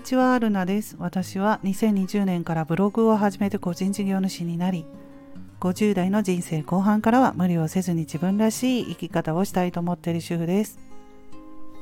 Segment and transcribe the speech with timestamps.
[0.00, 0.96] にちは、ルナです。
[0.98, 4.86] 私は2020年からブログを始めて個人事業主になり、
[5.60, 10.80] 50代の人生後半からは無理をせずに自分らしい生き方をしたいと思っている主婦です。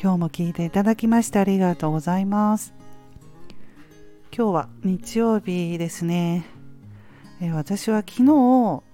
[0.00, 2.72] 今日も聞いていただきましてありがとうございます。
[4.32, 6.44] 今日は日曜日ですね。
[7.40, 8.84] え私は昨日、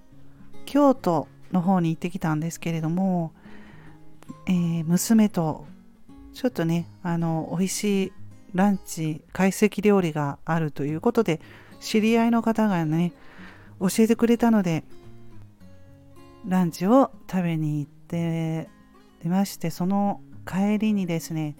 [0.65, 3.33] 京都の方に行ってきたんですけれども、
[4.47, 5.67] えー、娘と
[6.33, 8.11] ちょっとね、あの、美味しい
[8.53, 11.39] ランチ、懐石料理があるということで、
[11.79, 13.13] 知り合いの方がね、
[13.79, 14.83] 教えてくれたので、
[16.47, 18.69] ランチを食べに行って
[19.23, 21.55] いまして、その帰りにですね、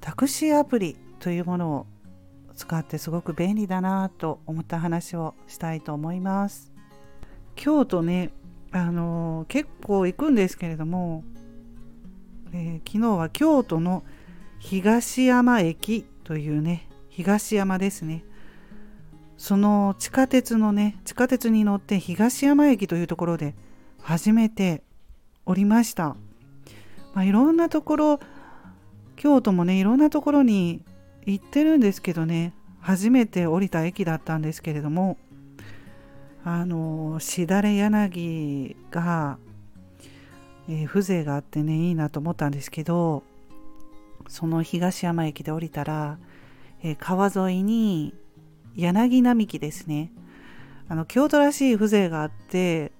[0.00, 1.86] タクシーアプリというものを
[2.54, 6.72] 使ってすごく便利だなと思った話をしたいと思います。
[7.54, 8.30] 京都ね、
[8.70, 11.24] あの結構行くんですけれども、
[12.52, 14.04] えー、昨日は京都の
[14.58, 18.24] 東山駅というね東山ですね。
[19.36, 23.54] その地下鉄のね地下鉄に乗って東山駅というところで
[24.00, 24.82] 初めて
[25.44, 26.16] 降りました、
[27.14, 28.20] まあ、いろんなところ
[29.16, 30.82] 京都もねいろんなところに
[31.26, 35.18] 行ってるんですけどね初めて降りた駅だったんですけれども
[36.44, 39.38] あのしだれ柳が、
[40.68, 43.24] えー、風情があってねいいなと思ったんですけど
[44.28, 46.18] その東山駅で降りたら、
[46.82, 48.14] えー、川沿いに
[48.74, 50.12] 柳並木ですね。
[50.88, 52.92] あの京都らしい風情があって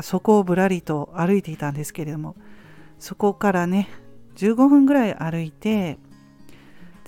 [0.00, 2.36] そこをぶらりと歩いていたんですけれども
[2.98, 3.88] そこからね
[4.36, 5.98] 15分ぐらい歩いて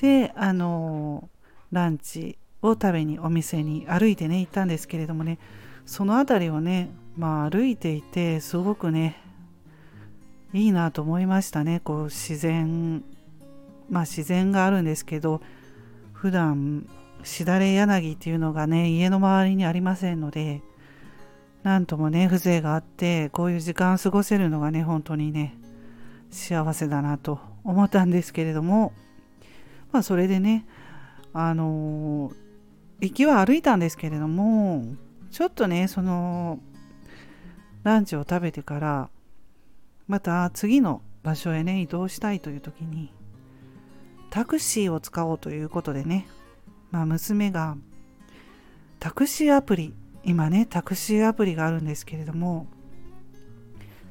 [0.00, 1.30] であの
[1.70, 5.38] ランチを食べにお店に歩いてね行ったんですけれどもね
[5.86, 9.21] その辺りをねまあ歩いていてすごくね
[10.52, 11.80] いいなと思いましたね。
[11.80, 13.04] こう自然
[13.90, 15.40] まあ自然があるんですけど
[16.12, 16.88] 普段
[17.24, 20.62] しだれ柳っていうのがね家の周りにありませんので
[21.62, 25.56] なんともね風情があってこういう時間過ごせるのがね本当にね
[26.30, 28.92] 幸せだなと思ったんですけれども
[29.92, 30.66] まあそれでね
[31.32, 32.32] あの
[33.00, 34.84] 行きは歩いたんですけれども
[35.30, 36.58] ちょっとねその
[37.84, 39.10] ランチを食べてから
[40.12, 43.10] また次の場所へね移動したいという時に
[44.28, 46.28] タクシーを使おうということでね、
[46.90, 47.78] まあ、娘が
[49.00, 52.66] タクシーアプリ今ねタクシーアプリがあるんですけれども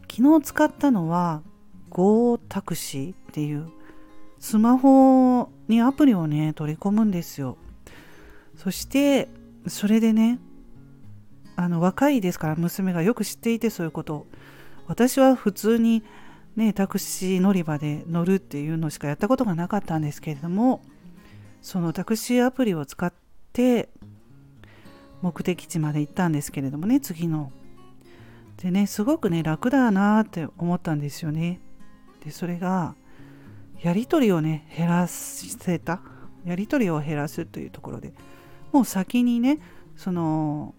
[0.10, 1.44] 昨日使ったのは
[1.92, 3.70] Go タクシーっていう
[4.40, 7.60] スマホにアプリをね取り込むんですよ。
[8.58, 9.30] そして
[9.68, 10.40] それでね
[11.56, 14.28] あの若いですから娘がよく知っていてそういうことを。
[14.92, 16.04] 私は普通に
[16.58, 20.82] ねタクシー乗り場で乗るっていうのしかやったことがなかったんですけれども
[21.62, 23.14] そのタクシーアプリを使っ
[23.54, 23.88] て
[25.22, 27.54] 目的地まで行ったんですけれどもね次の。
[28.62, 31.62] でねすごくね楽だなって思ったんですよね。
[32.26, 32.96] でそれが
[33.82, 36.02] やり取りをね減らせた。
[36.44, 38.12] やり取りを減らすというところで。
[38.74, 39.60] もう先にね
[39.96, 40.76] その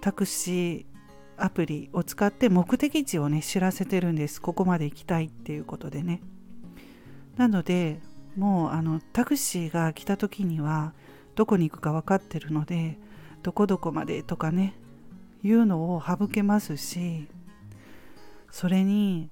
[0.00, 0.89] タクシー
[1.42, 4.40] アプリを使って目的地をね知らせてるんです。
[4.40, 6.20] ここまで行きたいっていうことでね。
[7.36, 8.00] なので
[8.36, 10.92] もうあのタクシーが来た時には
[11.34, 12.98] どこに行くか分かってるので
[13.42, 14.74] どこどこまでとかね
[15.42, 17.28] いうのを省けますし
[18.50, 19.30] それに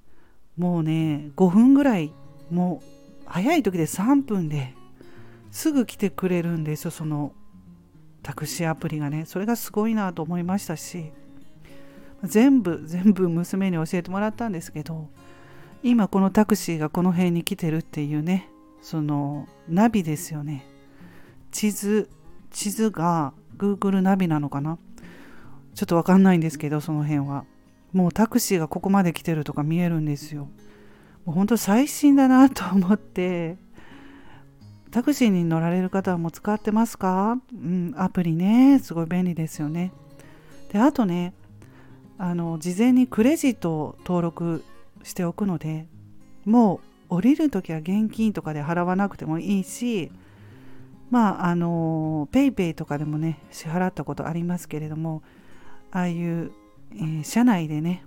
[0.57, 2.13] もうね5分ぐらい
[2.51, 2.87] もう
[3.27, 4.75] 早い時で3分で
[5.51, 7.33] すぐ来てくれるんですよその
[8.23, 9.25] タクシーアプリがね。
[9.27, 11.13] それがすごいなと思いましたし
[12.25, 15.09] 全部全部娘に教えてもらったんですけど
[15.83, 18.49] 今このタクシーがこの辺に来てるっていうね
[18.83, 20.67] そのナビですよね。
[21.53, 22.09] 地図
[22.51, 24.79] 地図が Google ナビなのかな？
[25.75, 27.45] ちょっとわかんないんですけどその辺は。
[27.93, 30.49] もうタクシーがここまで来てるとか見えるんですよ。
[31.25, 33.57] もう本当最新だなと思って
[34.91, 37.39] タクシーに乗られる方はもう使ってますか？
[37.53, 39.93] うんアプリねすごい便利ですよね。
[40.73, 41.33] であとね
[42.19, 44.65] あの事前にクレジットを登録
[45.05, 45.87] しておくので
[46.45, 50.11] もう降りる時は現金とかで払わなくてもいいし
[51.11, 55.23] まああの PayPay とかでもね支払ったことありますけれども
[55.91, 56.53] ああいう、
[56.95, 58.05] えー、社内でね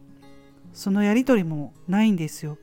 [0.74, 2.58] そのやり取りもないんですよ。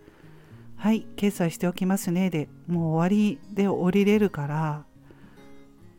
[0.77, 4.85] はい、決済しておきますねでもう終わりで降りれるから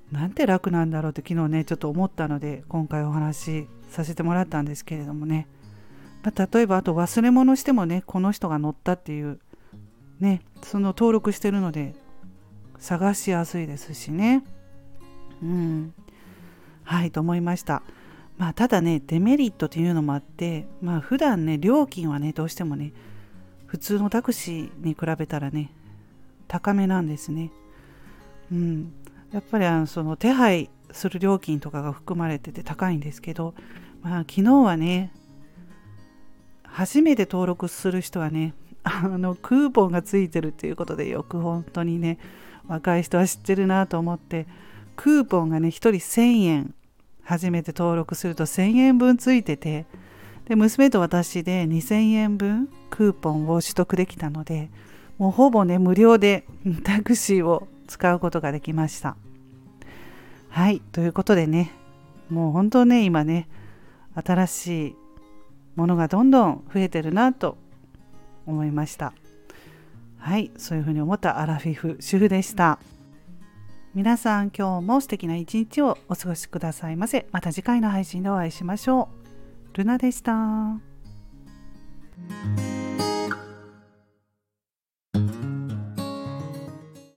[0.10, 5.48] なんて楽なんだろうって昨日ねちょっと思ったので今回お話させてもらったんですけれどもね、
[6.24, 9.40] まあ、例えばあと忘れ物してもねこの人が乗ったっていう
[10.20, 11.96] ねその登録してるので
[12.78, 14.44] 探しやすいですしね。
[15.44, 15.94] うん。
[16.84, 17.84] はいと思いました。
[18.38, 22.94] まあただねデメリットというのもあってまあ普段ね料金はねどうしてもね
[23.66, 25.72] 普通のタクシーに比べたらね
[26.48, 27.52] 高めなんですね。
[28.52, 28.94] うん。
[29.32, 33.54] やっぱりあのその手配する料金とかが含まれてて高いんですけど
[34.02, 35.12] まあ昨日はね
[36.64, 38.54] 初めて登録する人はね
[38.84, 42.18] あのクーポンがついてるっていうことでよく本当にね
[42.68, 44.48] 若い人は知ってるなと思って
[44.96, 46.74] クーポンがね1人1000円
[47.24, 49.86] 初めて登録すると1000円分ついてて
[50.46, 54.70] で娘と私で2000円分クーポンを取得できたので
[55.18, 56.46] もうほぼね無料で
[56.84, 59.18] タクシーを使うことができました。
[60.50, 61.72] はいということでね
[62.30, 63.48] もう本当ね今ね
[64.14, 64.96] 新しい
[65.76, 67.58] ものがどんどん増えてるなと
[68.46, 69.14] 思いました。
[70.18, 72.80] はいそういうふうに思ったアラフィフ主婦でした。
[73.96, 77.28] 皆さん今日も素敵な一日をお過ごしくださいませ。
[77.32, 79.10] また次回の配信でお会いしましょ
[79.74, 79.78] う。
[79.78, 80.80] ルナでした。